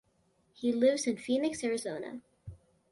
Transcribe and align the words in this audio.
He 0.55 0.71
lives 0.73 1.05
in 1.05 1.17
Phoenix, 1.17 1.63
Arizona. 1.63 2.21